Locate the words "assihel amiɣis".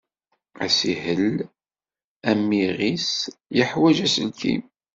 0.65-3.09